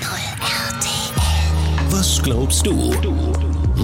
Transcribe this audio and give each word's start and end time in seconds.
RTL. 0.00 1.90
Was 1.90 2.22
glaubst 2.22 2.66
du? 2.66 2.94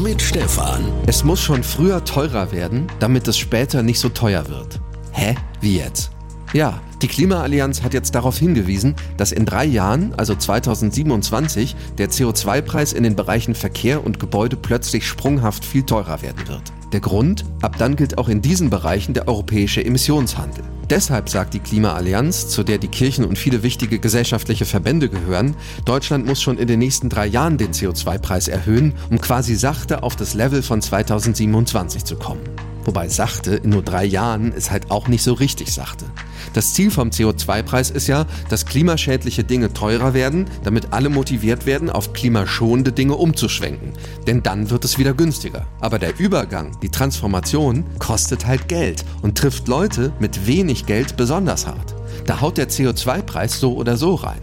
Mit 0.02 0.22
Stefan. 0.22 0.84
Es 1.06 1.24
muss 1.24 1.40
schon 1.40 1.62
früher 1.62 2.04
teurer 2.04 2.52
werden, 2.52 2.86
damit 3.00 3.28
es 3.28 3.36
später 3.36 3.82
nicht 3.82 4.00
so 4.00 4.08
teuer 4.08 4.48
wird. 4.48 4.80
Hä? 5.12 5.34
Wie 5.60 5.76
jetzt? 5.78 6.10
Ja, 6.52 6.80
die 7.02 7.08
Klimaallianz 7.08 7.82
hat 7.82 7.92
jetzt 7.92 8.14
darauf 8.14 8.38
hingewiesen, 8.38 8.94
dass 9.18 9.32
in 9.32 9.44
drei 9.44 9.66
Jahren, 9.66 10.14
also 10.16 10.34
2027, 10.34 11.76
der 11.98 12.08
CO2-Preis 12.08 12.94
in 12.94 13.02
den 13.02 13.16
Bereichen 13.16 13.54
Verkehr 13.54 14.04
und 14.04 14.18
Gebäude 14.18 14.56
plötzlich 14.56 15.06
sprunghaft 15.06 15.64
viel 15.64 15.82
teurer 15.82 16.22
werden 16.22 16.48
wird. 16.48 16.72
Der 16.92 17.00
Grund? 17.00 17.44
Ab 17.60 17.76
dann 17.78 17.96
gilt 17.96 18.16
auch 18.16 18.28
in 18.28 18.40
diesen 18.40 18.70
Bereichen 18.70 19.12
der 19.12 19.28
europäische 19.28 19.84
Emissionshandel. 19.84 20.64
Deshalb 20.88 21.28
sagt 21.28 21.54
die 21.54 21.58
Klimaallianz, 21.58 22.48
zu 22.48 22.62
der 22.62 22.78
die 22.78 22.86
Kirchen 22.86 23.24
und 23.24 23.38
viele 23.38 23.64
wichtige 23.64 23.98
gesellschaftliche 23.98 24.64
Verbände 24.64 25.08
gehören, 25.08 25.56
Deutschland 25.84 26.26
muss 26.26 26.40
schon 26.40 26.58
in 26.58 26.68
den 26.68 26.78
nächsten 26.78 27.08
drei 27.08 27.26
Jahren 27.26 27.58
den 27.58 27.72
CO2-Preis 27.72 28.46
erhöhen, 28.46 28.94
um 29.10 29.20
quasi 29.20 29.56
sachte 29.56 30.04
auf 30.04 30.14
das 30.14 30.34
Level 30.34 30.62
von 30.62 30.80
2027 30.80 32.04
zu 32.04 32.14
kommen. 32.16 32.55
Wobei 32.86 33.08
sachte 33.08 33.56
in 33.56 33.70
nur 33.70 33.82
drei 33.82 34.04
Jahren 34.04 34.52
ist 34.52 34.70
halt 34.70 34.92
auch 34.92 35.08
nicht 35.08 35.24
so 35.24 35.32
richtig 35.34 35.72
sachte. 35.72 36.06
Das 36.54 36.72
Ziel 36.72 36.92
vom 36.92 37.10
CO2-Preis 37.10 37.90
ist 37.90 38.06
ja, 38.06 38.26
dass 38.48 38.64
klimaschädliche 38.64 39.42
Dinge 39.42 39.72
teurer 39.72 40.14
werden, 40.14 40.46
damit 40.62 40.92
alle 40.92 41.08
motiviert 41.08 41.66
werden, 41.66 41.90
auf 41.90 42.12
klimaschonende 42.12 42.92
Dinge 42.92 43.16
umzuschwenken. 43.16 43.92
Denn 44.28 44.42
dann 44.44 44.70
wird 44.70 44.84
es 44.84 44.98
wieder 44.98 45.14
günstiger. 45.14 45.66
Aber 45.80 45.98
der 45.98 46.18
Übergang, 46.18 46.78
die 46.80 46.88
Transformation, 46.88 47.84
kostet 47.98 48.46
halt 48.46 48.68
Geld 48.68 49.04
und 49.20 49.36
trifft 49.36 49.66
Leute 49.66 50.12
mit 50.20 50.46
wenig 50.46 50.86
Geld 50.86 51.16
besonders 51.16 51.66
hart. 51.66 51.96
Da 52.24 52.40
haut 52.40 52.56
der 52.56 52.68
CO2-Preis 52.68 53.58
so 53.58 53.74
oder 53.74 53.96
so 53.96 54.14
rein. 54.14 54.40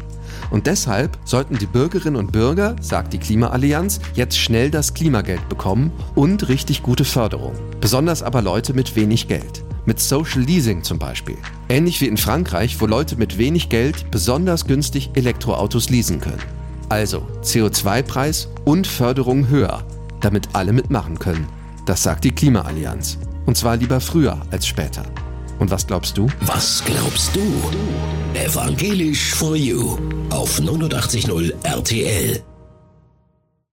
Und 0.54 0.68
deshalb 0.68 1.18
sollten 1.26 1.58
die 1.58 1.66
Bürgerinnen 1.66 2.16
und 2.16 2.32
Bürger, 2.32 2.76
sagt 2.80 3.12
die 3.12 3.18
Klimaallianz, 3.18 4.00
jetzt 4.14 4.38
schnell 4.38 4.70
das 4.70 4.94
Klimageld 4.94 5.50
bekommen 5.50 5.92
und 6.14 6.48
richtig 6.48 6.84
gute 6.84 7.06
Förderung. 7.06 7.54
Besonders 7.82 8.22
aber 8.22 8.44
Leute 8.44 8.76
mit 8.76 8.96
wenig 8.96 9.28
Geld. 9.28 9.64
Mit 9.88 10.00
Social 10.00 10.42
Leasing 10.42 10.84
zum 10.84 11.00
Beispiel. 11.00 11.38
Ähnlich 11.70 12.00
wie 12.02 12.08
in 12.08 12.18
Frankreich, 12.18 12.80
wo 12.80 12.86
Leute 12.86 13.16
mit 13.16 13.40
wenig 13.40 13.70
Geld 13.70 14.12
besonders 14.12 14.68
günstig 14.68 15.10
Elektroautos 15.16 15.90
leasen 15.90 16.22
können. 16.22 16.44
Also 16.88 17.26
CO2-Preis 17.42 18.48
und 18.64 18.86
Förderung 18.86 19.48
höher, 19.48 19.84
damit 20.22 20.50
alle 20.54 20.72
mitmachen 20.72 21.18
können. 21.18 21.48
Das 21.88 22.04
sagt 22.04 22.26
die 22.26 22.32
Klimaallianz. 22.32 23.18
Und 23.48 23.58
zwar 23.58 23.78
lieber 23.78 24.00
früher 24.00 24.40
als 24.52 24.68
später. 24.68 25.04
Und 25.64 25.72
was 25.72 25.88
glaubst 25.88 26.18
du? 26.18 26.28
Was 26.42 26.84
glaubst 26.84 27.34
du? 27.38 27.42
Evangelisch 28.34 29.34
for 29.34 29.56
You 29.56 29.98
auf 30.30 30.60
89.0 30.60 31.54
RTL. 31.64 32.44